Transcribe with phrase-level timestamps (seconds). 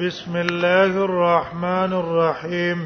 [0.00, 2.80] بسم الله الرحمن الرحيم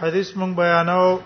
[0.00, 1.18] حدیث مونږ بیانو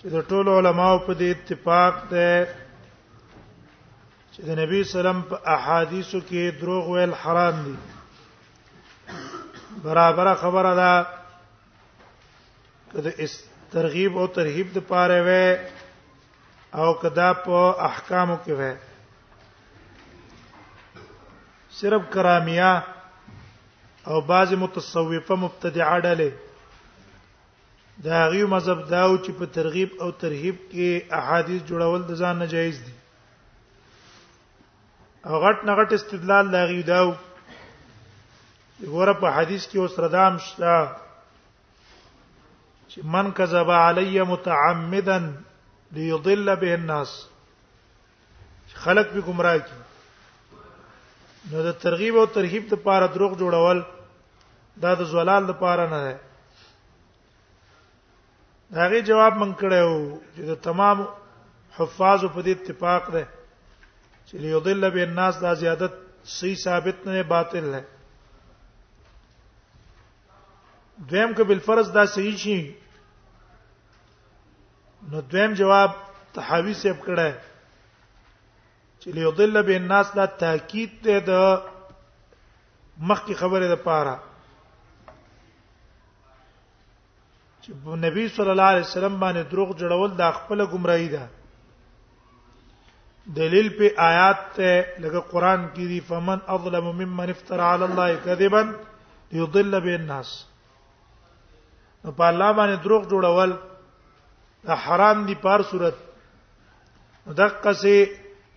[0.00, 2.48] چې د ټولو علماو په دې اتفاق ده
[4.32, 7.76] چې د نبی سلام په احادیثو کې دروغ ویل حرام دي
[9.88, 10.92] برابر خبره ده
[12.92, 13.30] کله
[13.70, 15.76] ترغیب او ترهیب د پاره وې
[16.76, 18.74] او کدا په احکامو کې وای
[21.80, 22.72] صرف کرامیه
[24.08, 26.30] او بعض متصوفه مبتدعه ډلې
[28.04, 30.88] دا غیو مذهب داو چې په ترغیب او ترهیب کې
[31.20, 32.92] احادیث جوړول د ځان ناجایز دي
[35.26, 37.08] او غټ نغټ استدلال دا غیو داو
[38.82, 40.74] وګوره په حدیث کې اوس ردام شته
[42.90, 45.18] چې من کذب علی متعمدا
[45.96, 47.26] ليضل به الناس
[48.74, 49.74] خلق به گمراه کی
[51.50, 53.78] نو د ترغیب او ترهیب د پاره دروغ جوړول
[54.82, 56.16] دا د زوال د پاره نه ده
[58.84, 60.98] هغه جواب من کړو چې د تمام
[61.78, 63.24] حفاظ په دې اتفاق ده
[64.26, 65.94] چې ليضل به الناس دا زیادت
[66.36, 67.82] صحیح ثابت نه باطل نه
[71.10, 72.58] دویم که بالفرض دا صحیح شي
[75.10, 75.90] نو دویم جواب
[76.36, 77.32] تحاوی سیب کړه
[79.00, 81.30] چې ليضل به الناس دا تاکید ده د
[83.08, 84.16] مخکې خبره ده پاره
[87.64, 87.70] چې
[88.02, 91.24] نبی صلی الله علیه وسلم باندې دروغ جوړول د خپل گمراهی ده
[93.40, 94.70] دلیل په آیات ته
[95.06, 98.62] لکه قران کې دی فمن اظلم ممن افترى على الله كذبا
[99.32, 100.28] ليضل به الناس
[102.04, 103.52] نو په الله باندې دروغ جوړول
[104.68, 105.96] دا حرام دي په صورت
[107.40, 107.94] دقه سي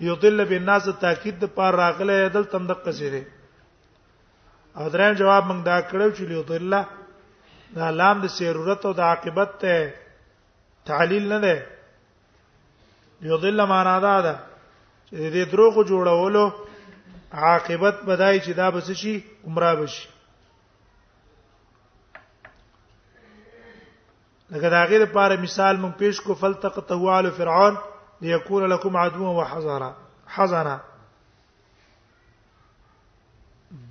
[0.10, 3.22] یضل بالناس تاکید د پار راغله عدل تم دقه سي دي
[4.80, 6.66] او درېم جواب موږ دا کړو چې یضل
[7.78, 9.76] دا لام د ضرورت او د عاقبت ته
[10.90, 11.56] تعلیل نه ده
[13.32, 14.36] یضل معنا دا ده
[15.08, 16.46] چې د دروغ جوړولو
[17.48, 19.14] عاقبت بدای چې دا بس شي
[19.48, 20.08] عمره بشي
[24.52, 27.78] لکه دا غیر لپاره مثال مون پیش کو فلتقته آل فرعون
[28.22, 29.94] ليكون لكم عدوا وحزنا
[30.28, 30.80] حزنا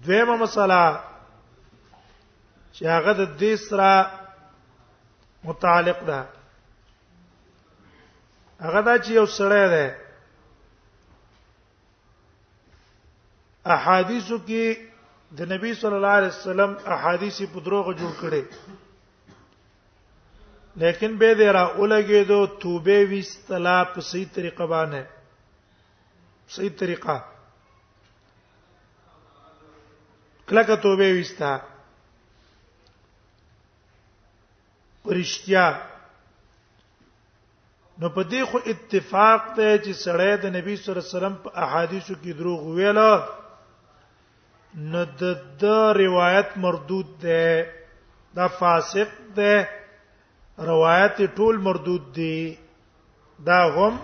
[0.06, 1.00] دیمه مسله
[2.76, 4.06] چې هغه د دې سره
[5.44, 6.25] متعلق ده
[8.60, 9.88] هغه دا چې یو سړی دی
[13.77, 14.65] احادیثو کې
[15.37, 18.42] د نبی صلی الله علیه وسلم احادیث په دروغ جوړ کړي
[20.78, 25.03] لیکن به دې را اولګې دو توبه وستلا په صحیح طریقه باندې
[26.48, 27.25] صحیح طریقه
[30.48, 31.53] کله توبه وستا
[35.04, 35.66] پرشتیا
[38.00, 41.50] نو په دې خو اتفاق ته چې سړی د نبی صلی الله علیه وسلم په
[41.64, 42.98] احادیثو کې دروغ ویل
[44.92, 45.00] نو
[45.60, 45.62] د
[46.03, 47.42] روایت مردود ده
[48.34, 49.79] دا فاسق ده
[50.69, 52.38] روایت ټول مردود دي
[53.44, 53.94] دا غم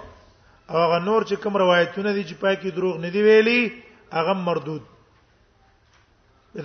[0.71, 3.63] او هغه نور چې کوم روایتونه دي چې پای کې دروغ نه دی ویلي
[4.13, 4.83] هغه مردود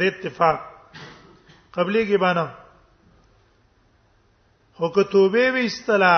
[0.01, 0.57] د اتفاق
[1.75, 2.47] قبلي کې باندې
[4.79, 6.17] هو که توبه وی استلا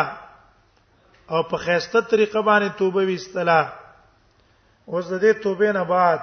[1.29, 3.61] او په خیسته طریقه باندې توبه وی استلا
[4.85, 6.22] اوس د دې توبې نه بعد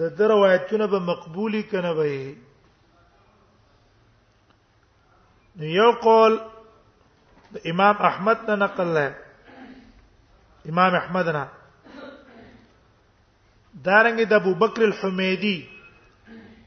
[0.00, 2.18] د دروایتونه به مقبولي کنه وي
[5.58, 6.38] یو قول
[7.54, 9.10] د امام احمد نه نقل لای
[10.68, 11.46] امام احمد نه
[13.84, 15.66] دارنګ د ابو بکر الحمیدی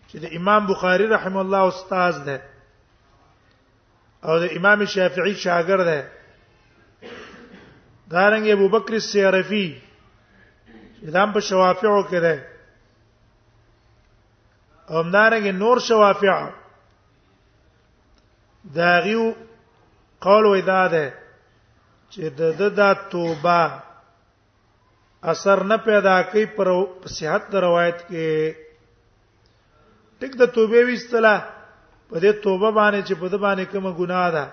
[0.10, 2.38] چې د امام بخاری رحم الله استاد ده
[4.26, 6.10] او د امام شافعی شاګرد ده
[8.12, 9.82] دارنګ ابو بکر السیرفی
[11.02, 12.44] چې دام په شوافیعو کې ده
[14.90, 16.61] او همدارنګ نور شوافیعو
[18.64, 19.32] دا غیو
[20.22, 21.12] قول وې دا ده
[22.14, 23.80] چې د د توبه
[25.32, 26.68] اثر نه پیدا کوي پر
[27.16, 28.54] صحت د روایت کې
[30.20, 31.36] ټیک د توبې وستلا
[32.10, 34.46] په دې توبه باندې چې په دې باندې کوم ګناه ده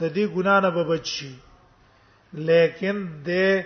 [0.00, 1.34] د دې ګناه نه به بچي
[2.32, 2.96] لیکن
[3.26, 3.64] د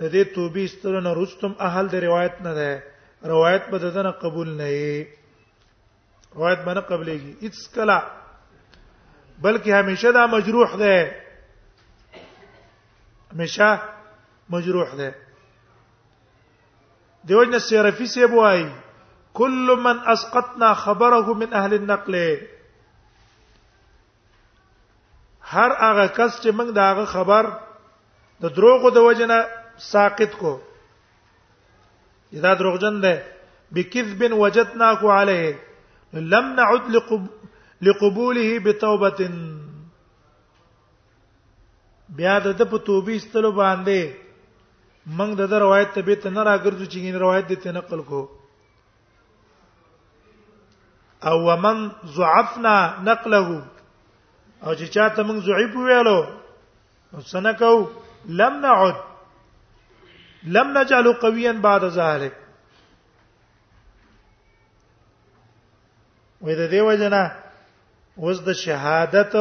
[0.00, 2.70] د دې توبې ستر نه رستم اهل د روایت نه ده
[3.30, 5.06] روایت به دنه قبول نه وي
[6.36, 7.98] روایت باندې قبليږي اڅ کلا
[9.40, 11.14] بلکې همیشه دا مجروح ده
[13.32, 13.80] همیشه
[14.50, 15.14] مجروح ده
[17.24, 18.66] دیوژن سیرفی سی بوای
[19.34, 22.14] کل من اسقطنا خبره من اهل النقل
[25.52, 27.44] هر هغه کس چې موږ داغه خبر
[28.42, 29.44] د دروغو د وجنه
[29.90, 30.58] ساقط کو
[32.32, 33.22] اذا دروغجن ده
[33.72, 35.58] بكذب وجدناك عليه
[36.14, 36.82] لم نعد
[37.86, 39.28] لقبوله بتوبه
[42.18, 44.00] بیا د په توبې استلو باندې
[45.16, 48.20] موږ د روایت ته به تنه راګرځو چې روایت دې ته نقل کو
[51.30, 51.78] او ومن
[52.18, 52.74] ضعفنا
[53.08, 53.46] نقله
[54.64, 56.20] او چې چاته موږ ضعیف ویلو
[57.18, 57.74] وسنکو
[58.40, 58.96] لم نعد
[60.56, 62.34] لم نجعل قويا بعد ذلك
[66.42, 67.24] وې د دې وجنه
[68.20, 69.32] اوس د شهادت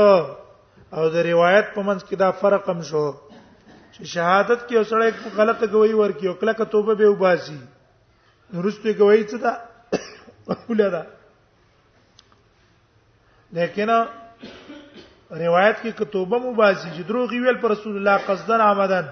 [0.96, 3.04] او د روایت په منځ کې دا فرق هم شو
[3.94, 5.10] چې شهادت کې اوسړې
[5.40, 7.58] غلطه گواہی ورکړي او کله توبه به وباسي
[8.54, 9.54] نورسته گواہی څه ده
[10.70, 11.04] ولا ده
[13.60, 13.90] لیکن
[15.44, 19.06] روایت کې کتوبه مباسي چې دروغ ویل پر رسول الله قصدن آمدن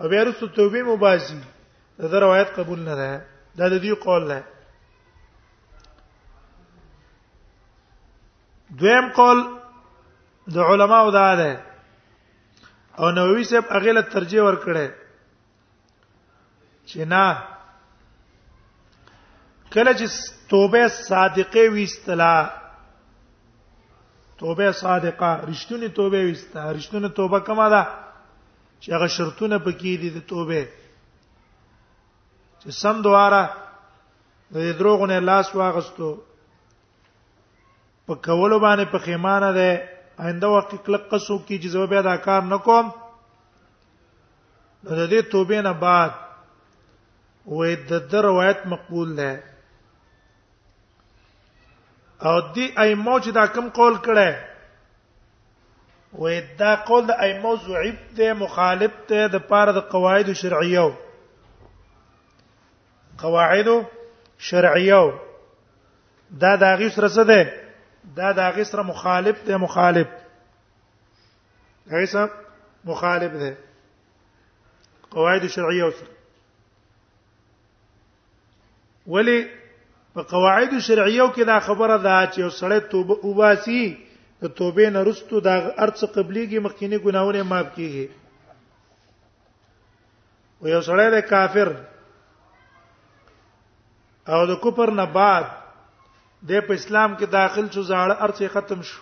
[0.00, 1.40] او بیا رسول توبه مباسي
[2.14, 3.10] دا روایت قبول نه ده
[3.58, 4.40] دا د دې قول نه
[8.80, 9.38] دویم قول
[10.54, 11.52] د علماو دا ده
[12.98, 14.86] او نووي صاحب هغه له ترجیح ورکړي
[16.92, 17.24] چې نه
[19.74, 20.06] کله چې
[20.52, 22.36] توبه صادقه ویستلا
[24.40, 27.82] توبه صادقه رښتونی توبه ویستا رښتونی توبه کومه ده
[28.82, 30.62] چې هغه شرطونه پکې دي د توبه
[32.60, 33.42] چې سم دواره
[34.54, 36.10] د دروغونه لاس واغستو
[38.06, 39.70] په کولو باندې په خیمانه ده
[40.24, 42.86] آینده وخت کلک قصو کی چې زه به دا کار نکوم
[44.84, 46.12] د دې توبې نه بعد
[47.46, 49.30] وې د در روایت مقبول ده
[52.28, 54.30] او دې ایمو چې دا کم قول کړه
[56.20, 60.88] وې دا قول د ایمو ضعیف ده مخالف ده د پاره د قواعد شرعیه
[63.24, 63.68] قواعد
[64.50, 65.02] شرعیه
[66.42, 67.42] دا د غیر سره څه ده
[68.14, 70.06] دا د هغه سره مخالف دی مخالف
[71.92, 72.30] هغه سره
[72.84, 73.52] مخالف دی
[75.10, 76.08] قواعد شرعیه اوسره
[79.06, 79.48] ولی
[80.14, 83.98] په قواعد شرعیه کې دا خبره ده چې یو سړی توبه وباسي
[84.42, 88.06] د توبې نه رستو دا ارڅ قبليږي مخکینی ګناونه معاف کیږي
[90.62, 91.68] و یو سړی د کافر
[94.28, 95.46] او د کوپر نه بعد
[96.44, 99.00] د په اسلام کې داخل شو ځاړه ارڅه ختم شو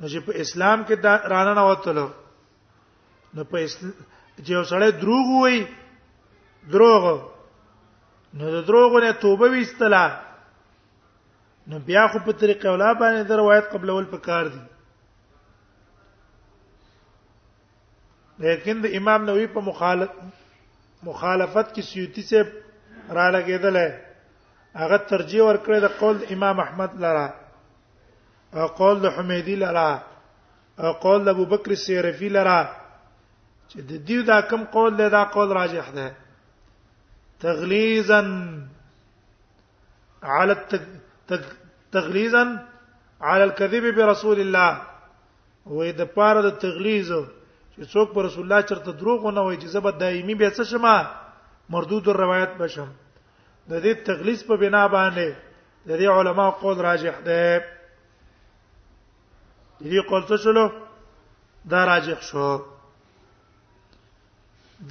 [0.00, 3.92] نو چې په اسلام کې دا رانه نه وته نو په اسلام
[4.46, 5.58] چې وسړی دروغ وای
[6.76, 7.02] دروغ
[8.38, 10.04] نو د دروغ نه توبه وستلا
[11.72, 14.60] نو بیا خو په طریقې ولا باندې د روایت قبل اول په کار دي
[18.44, 20.44] لیکن د امام نووي په مخالفت
[21.10, 22.42] مخالفت کې سیوتی سے
[23.14, 24.05] را لګیدل ہے
[24.80, 27.26] هغه ترجیح ورکړی د قول د امام احمد لره
[28.58, 29.88] او قول د حمیدی لره
[30.84, 32.58] او قول د ابوبکر سیرفی لره
[33.70, 36.06] چې د دیو دا کم قول له دا قول راجح ده
[37.44, 38.20] تغلیظا
[40.36, 41.42] على التغ...
[41.96, 42.44] تغلیظا
[43.28, 44.70] على الكذب برسول الله
[45.76, 47.10] وې د پاره د تغلیظ
[47.72, 50.96] چې څوک پر رسول الله چرته دروغ نه وایي چې زبر دایمي به څه شمه
[51.74, 52.88] مردود الروایت بشم
[53.70, 55.28] د دې تغلیص په بنا باندې
[55.88, 57.42] د دې علما قول راجح ده
[59.90, 60.66] دې قول څه شلو
[61.72, 62.52] دا راجح شو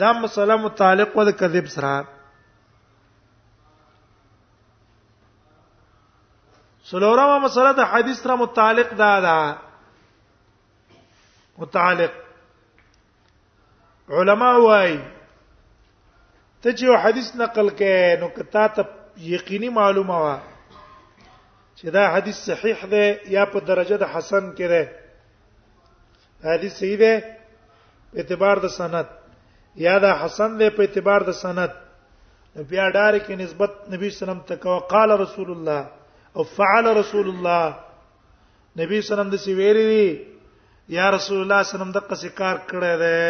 [0.02, 1.94] دا مسله متعلق ول کذب سره
[6.92, 9.38] سلورمه مسله د حدیث سره متعلق ده دا
[11.66, 12.14] متعلق
[14.20, 14.98] علما وایي
[16.66, 18.84] ته چې یو حدیث نقل کړي نو کتا ته
[19.34, 20.38] یقیني معلومه وا
[21.78, 23.06] چې دا حدیث صحیح دی
[23.36, 24.84] یا په درجه د حسن کې دی
[26.50, 27.26] حدیث صحیح دی په
[28.24, 29.08] اعتبار د سند
[29.88, 31.72] یا دا حسن دی په اعتبار د سند
[32.72, 35.82] بیا ډار کې نسبت نبی سلام ته کو قال رسول الله
[36.36, 37.66] او فعل رسول الله
[38.82, 40.08] نبی سلام د سی ویری دی
[40.98, 43.22] یا رسول الله سلام د قصې کار کړی دی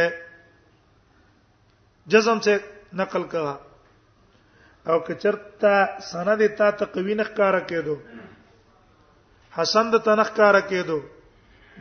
[2.16, 2.56] جزم څه
[2.94, 3.56] نقل کړه
[4.90, 7.96] او که چرته سند ته تقوی نه ښکارا کېدو
[9.56, 11.00] حسن ته نه ښکارا کېدو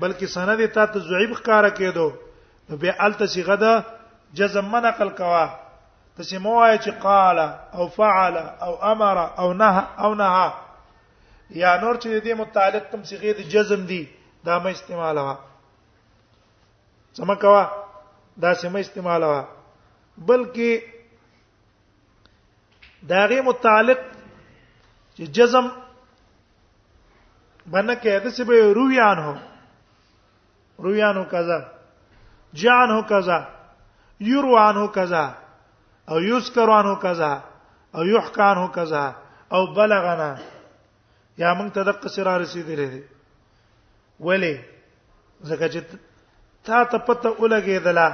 [0.00, 2.08] بلکې سند ته ته ضعیف ښکارا کېدو
[2.68, 3.84] نو به الته صيغه ده
[4.34, 5.46] جزم من نقل کوا
[6.16, 7.38] ته سموای چې قال
[7.74, 10.50] او فعل او امر او نهى او نهى
[11.50, 14.06] یا نور چې دې متعلق تم صيغه د جزم دي
[14.44, 15.36] دا مې استعمال وا
[17.16, 17.64] سمکوا
[18.36, 19.42] دا سمې استعمال وا
[20.18, 20.93] بلکې
[23.08, 23.98] داغه متعلق
[25.16, 25.68] چې جزم
[27.72, 29.34] باندې کې د څه به رویان هو
[30.86, 31.58] رویان هو کذا
[32.62, 33.38] جان هو کذا
[34.28, 35.24] یروان هو کذا
[36.14, 37.32] او یذکران هو کذا
[37.98, 39.04] او یحکان هو کذا
[39.56, 40.34] او بلغنا
[41.38, 43.02] یا موږ ته د قصرا رسیدلې دي
[44.26, 44.54] ولی
[45.50, 45.78] زکه چې
[46.66, 48.12] تا ته پته ولګېدله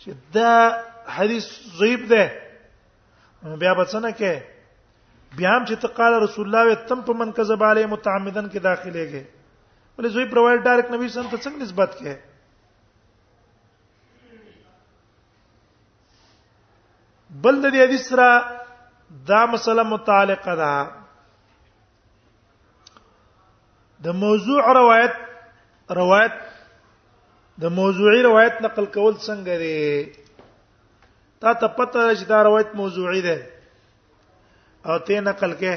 [0.00, 0.76] چې دا
[1.16, 1.46] حدیث
[1.78, 2.26] ضعیف ده
[3.48, 4.34] نو بیا بچنه کې
[5.38, 9.22] بیا هم چې تقال رسول الله تم په منکز باندې متعمدن کې داخليږي
[9.96, 12.14] ولې زوی پروایډ ډایرک نبی سنت څنګه نسبت کې
[17.46, 18.30] بل د دې حدیث را
[19.30, 20.84] دا مسله متعلقه ده
[24.06, 25.22] د موضوع روایت
[26.02, 26.42] روایت
[27.64, 30.25] د موضوعي روایت نقل کول څنګه دی
[31.40, 33.36] تا ته پته چې دا روایت موضوعي ده
[34.88, 35.74] او ته نقل کې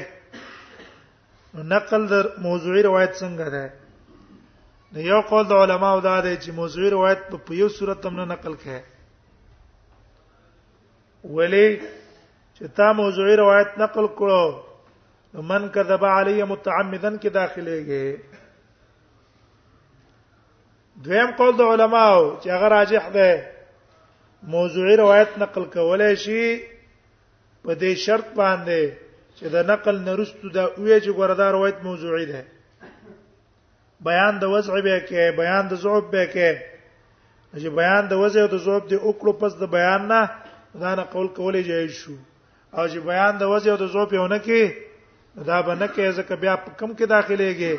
[1.54, 3.64] نو نقل در موضوعي روایت څنګه ده
[4.92, 8.24] نو یو قول د علماو دا دی چې موضوعي روایت په یو صورت هم نه
[8.32, 8.78] نقل کې
[11.38, 11.68] ولی
[12.56, 14.54] چې تا موضوعي روایت نقل کړو
[15.34, 18.08] نو من کذب علی متعمدا کې داخليږي
[21.04, 23.20] دویم قول د علماو چې هغه راجح ده
[24.48, 26.42] موضوعي روایت نقل کولای شي
[27.64, 28.80] په دې شرط باندې
[29.38, 32.42] چې دا نقل نرستو دا وی چې ګوره دا روایت موضوعي ده
[34.08, 36.50] بیان د وضع به کې بیان د ضعف به کې
[37.62, 40.20] چې بیان د وضع او د ضعف د اوکړو پس د بیان نه
[40.84, 42.14] دا نه قول کولای جایز شو
[42.76, 44.62] او چې بیان د وضع او د ضعف یو نه کې
[45.52, 47.74] دا به نه کې ځکه بیا کم کې داخليږي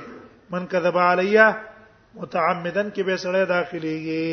[0.51, 1.47] من کذب علیا
[2.19, 4.25] متعمدن کې به سره داخليږي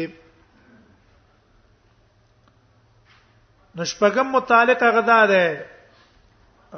[3.79, 5.43] نو شپږم متعلق غدا ده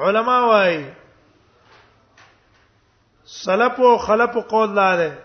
[0.06, 0.80] علما وايي
[3.34, 5.18] سلف او خلف قول لاره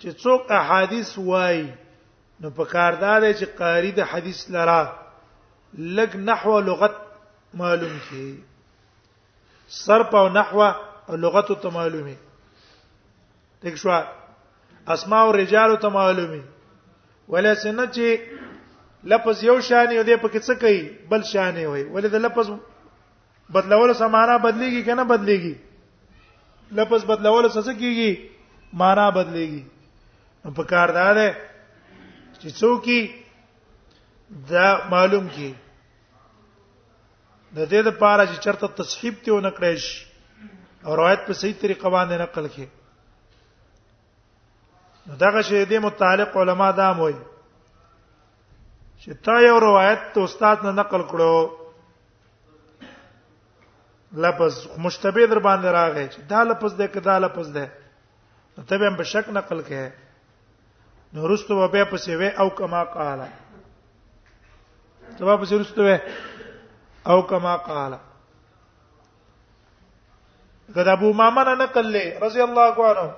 [0.00, 1.64] چې څوک احادیث وایي
[2.44, 4.76] نو په کاردار چې قاری د حدیث لرا
[5.98, 6.92] لګ نحو لغت
[7.64, 8.30] معلوم کی
[9.78, 12.16] صرف او نحو او لغت ته معلومي
[13.64, 14.02] دښوا
[14.98, 16.42] اسماء او رجال ته معلومي
[17.34, 18.06] ولا سنه چې
[19.10, 20.80] لفظ یو شان یو دی په کې څه کوي
[21.12, 22.46] بل شان وي ولې د لفظ
[23.56, 25.54] بدلولو سره معنا بدليږي کنه بدليږي
[26.80, 28.12] لفظ بدلولو سره څه کیږي
[28.82, 29.62] معنا بدليږي
[30.60, 31.28] په کار دا ده
[32.40, 32.84] چې څوک
[34.50, 35.50] دا معلوم کی
[37.56, 39.98] د دې لپاره چې چرته تصحیب ته ونه کړی شي
[40.84, 42.66] او روایت په صحیح طریقه باندې نقل کړي
[45.10, 47.14] نو دا غشې دې متعلق علما دا موي
[49.02, 51.34] چې تا یو روایت ته استاد نه نقل کړو
[54.24, 54.54] لفظ
[54.84, 57.64] مشتبه در باندې راغی چې دا لفظ ده کدا لفظ ده
[58.56, 59.90] نو ته به په شک نقل کړې
[61.16, 62.12] نو رستو به په سی
[62.44, 63.20] او کما قال
[65.16, 65.88] ته به په رستو
[67.14, 67.94] او کما قال
[70.76, 73.08] کدا ابو مامن نقل لې رضی الله عنه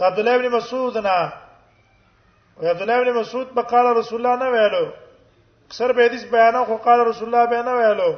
[0.00, 1.16] عبد الله ابن مسعود نه
[2.62, 4.84] عبد الله ابن مسعود په قال رسول الله نه ویلو
[5.66, 8.10] اکثر به حدیث بیان خو قال رسول الله به نه ویلو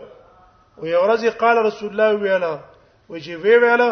[0.79, 2.55] او یو ورځ قال رسول الله ویلا
[3.11, 3.91] و چې وی ویلا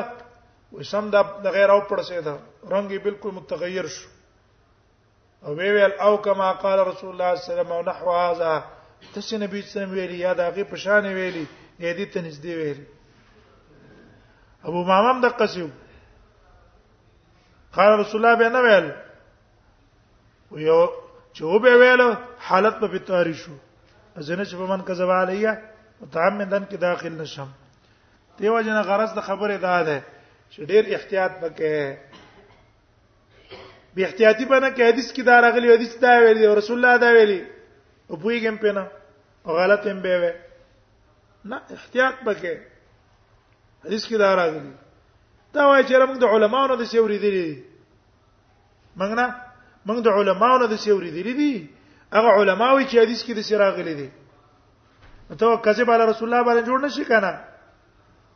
[0.79, 1.17] و سم د
[1.57, 2.35] غیر او پړسه ده
[2.73, 4.09] رنگ یې بالکل متغیر شو
[5.47, 8.53] او وی ویل او کما قال رسول الله صلی الله علیه وسلم او نحو هذا
[9.15, 11.45] تس نبی صلی الله علیه وسلم ویلی یا دغه په شان ویلی
[11.81, 12.87] یې دې ته نږدې ویلی
[14.69, 15.69] ابو مامم د قصیو
[17.77, 18.87] قال رسول الله به نه ویل
[20.53, 20.87] یو
[21.33, 23.53] چې و به ویل حالت په تاری شو
[24.17, 25.59] ازنه چې په من کذب علیه
[26.01, 27.49] متعمدن کې داخل نشم
[28.39, 30.03] دیو جن غرض د خبره ده ده
[30.51, 31.97] چې ډیر احتیاط وکې
[33.95, 37.41] به احتیاطي بنه کې حدیث کې دا راغلی حدیث دا ویلي رسول الله دا ویلي
[38.11, 38.85] او پویګم په نه
[39.45, 40.35] غلط هم به
[41.45, 42.55] نه احتیاط وکې
[43.85, 44.73] حدیث کې دا راغلی
[45.55, 47.65] دا وایي چې موږ د علماونو د سیوري دي
[48.97, 49.46] موږ نه
[49.89, 51.51] موږ د علماونو د سیوري دي دي
[52.15, 54.09] هغه علماوي چې حدیث کې د سراغلي دي
[55.43, 57.33] ته کذب علی رسول الله باندې جوړ نشي کنه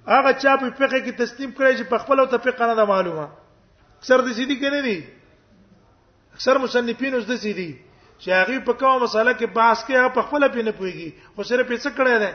[0.09, 3.27] هغه چا په فقه کې تسلیم کړی چې په خپل او تفقه نه ده معلومه
[3.99, 4.97] اکثر د سیدی کې نه دي
[6.39, 7.67] اکثر مصنفین اوس د سیدی
[8.23, 11.43] چې هغه په کومه مسله کې بحث کوي هغه په خپل په نه پويږي خو
[11.51, 12.33] صرف یې څه کړی دی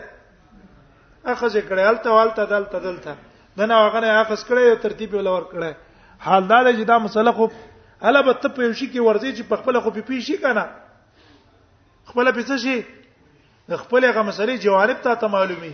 [1.33, 3.17] اخذ کړی الته والته دلته دلته
[3.59, 6.97] نه نه هغه نه اخذ کړی او ترتیب یې لور کړی حال دا چې دا
[7.07, 7.47] مسله خو
[8.09, 10.65] الا به ته په یو شي کې ورځي چې په خپل خو په پیشي کنه
[12.11, 12.79] خپل په څه شي
[13.83, 15.73] خپل هغه مسلې جوانب ته معلومي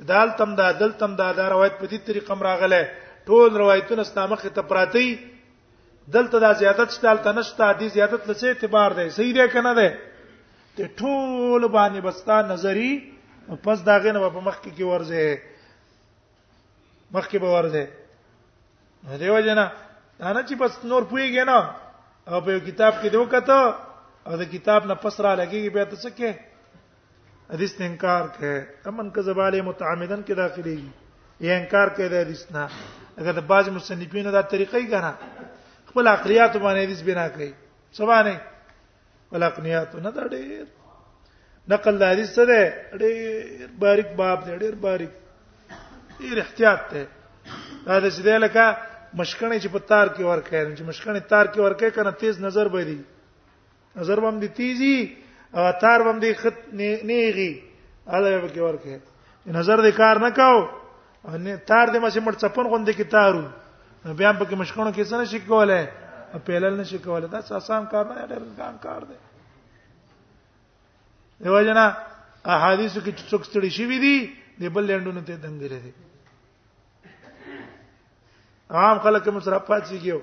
[0.00, 2.82] دال تم دا دل تم دا دا روایت په دې طریقه راغله
[3.26, 5.16] ټول روایتونه ستامخ ته پراتی
[6.12, 9.88] دلته دا زیادت شتال ته نشته دې زیادت لڅ اعتبار دی صحیح دی کنه دی
[10.76, 13.16] ته ټول باندې بستا نظری
[13.62, 15.38] پس داغه نه په مخ کې ورځه
[17.16, 17.84] مخ کې به ورځه
[19.24, 19.66] دیو جنا
[20.20, 21.58] دا نه چې بس نور پويږي نه
[22.28, 23.74] او په کتاب کې دی وکړه
[24.28, 26.30] او د کتاب نه پس را لګيږي به ته څه کې
[27.52, 28.56] حدیث ته انکار کوي
[28.90, 30.90] امن کذب علی متعمدن کې داخليږي
[31.46, 32.64] یا انکار کوي د حدیث نه
[33.20, 35.12] اگر د باج مصنفینو دا طریقې کنه
[35.90, 37.50] خپل اقلیات باندې حدیث بنا کوي
[37.98, 38.34] سبا نه
[39.32, 40.64] ول اقلیات نه دا ډېر
[41.74, 45.14] نقل د حدیث سره ډېر باریک باب دی ډېر باریک
[46.20, 47.04] ډېر احتیاط ته
[47.86, 48.64] دا د دې لکه
[49.20, 52.84] مشکنه چې په تار کې ورکه چې مشکنه تار کې ورکه کنه تیز نظر به
[52.90, 52.98] دی
[54.00, 54.96] نظر به هم دی تیزی
[55.54, 57.50] او تار بم دی خط نیغي
[58.06, 59.00] اله به کې ورکه
[59.58, 60.58] نظر دې کار نه کاو
[61.36, 63.48] نه تار دې مشه مړ چپن غوندې کې تارو
[64.04, 65.86] بیا په کې مشکونو کې څه نشي کولای
[66.32, 69.18] او پیلل نشي کولای دا آسان کار نه ډېر ګران کار دی
[71.44, 71.86] دیو جنا
[72.44, 75.92] احادیث کې څوک ستړي شي وي دي د بل لندونو ته دنګره دي
[78.80, 80.20] عام خلک هم سره پاتې کیو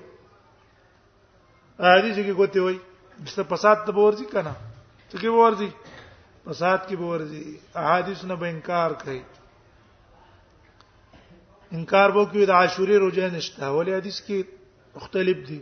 [1.86, 2.78] احادیث کې کوته وي
[3.24, 4.52] د فساد ته ورځي کنه
[5.14, 5.70] څه کې ورځي
[6.48, 7.44] فساد کې ورځي
[7.82, 9.22] احادیث نه به انکار کوي
[11.76, 14.38] انکار وو کې د عاشوري روزه نشته ولې حدیث کې
[14.98, 15.60] مختلف دي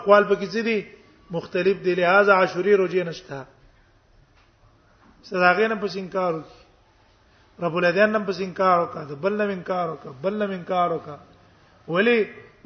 [0.00, 0.78] اقوال به کې دي
[1.36, 3.38] مختلف دي لہذا عاشوري روزه نشته
[5.30, 10.12] صداغه نه پس انکار وکړي رب الذین نن پس انکار وکړه بل نه انکار وکړه
[10.24, 12.16] بل نه انکار وکړه ولی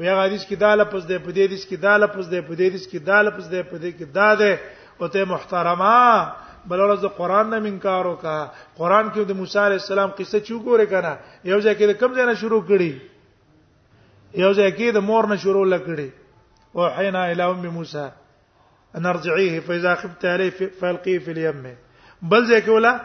[0.01, 2.65] بیا حدیث کې دا لفظ دی په دې حدیث کې دا لفظ دی په دې
[2.73, 4.53] حدیث کې دا لفظ دی په دې کې دا دی
[5.01, 6.33] او ته محترمه
[6.71, 8.37] بل ورځ قران نه منکار وکا
[8.79, 11.13] قران کې د موسی عليه السلام قصه چې وګوره کنه
[11.53, 12.91] یو ځای کې کم ځای نه شروع کړي
[14.45, 16.09] یو ځای کې د مور نه شروع لکړي
[16.75, 18.07] او حینا الی ام موسی
[18.97, 21.67] ان ارجعيه فاذا خفت عليه فالقيه في اليم
[22.23, 22.97] بل ځای کې ولا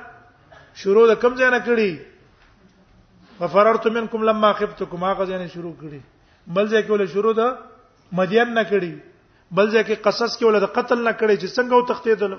[0.86, 1.96] شروع د کم ځای نه کړي
[3.44, 6.00] ففررت منکم لما خفتكم هغه ځای نه شروع کړي
[6.56, 7.58] بل ځای کې ولا شروع د
[8.20, 8.94] مدین نه کړي
[9.56, 12.32] بل ځکه قصص کې ولر قتل نه کړي چې څنګه او تختیدل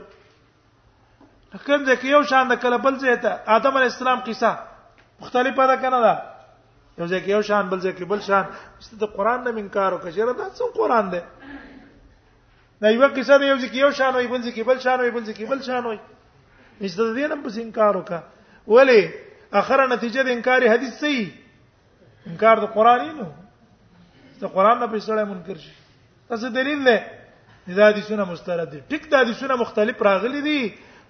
[1.54, 4.50] لکه ځکه یو شان د کله بل ځای ته آدم علی السلام قصه
[5.24, 6.12] مختلفه ده کنه دا
[6.98, 8.44] یو ځکه یو شان بل ځکه بل شان
[8.78, 11.20] مست د قران نه منکار وکړي چې دا څه قران دی
[12.86, 15.24] دا یو قصه دی یو ځکه یو شان وي بل ځکه بل شان وي بل
[15.28, 15.98] ځکه بل شان وي
[16.80, 21.28] مست د دې نه پس انکار وکړه ولی اخره نتیجه د انکار حدیث صحیح
[22.32, 23.28] انکار د قران نه
[24.40, 25.78] د قران نه په اسلام منکر شي
[26.32, 27.00] تاسو دلیل له
[27.76, 30.60] دا دي سونه مسترد دي ټیک دا دي سونه مختلف راغلي دي